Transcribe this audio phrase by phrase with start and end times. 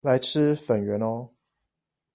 [0.01, 1.29] 來吃粉圓喔